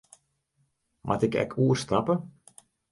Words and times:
Moat 1.05 1.25
ik 1.27 1.33
ek 1.43 1.51
oerstappe? 1.63 2.15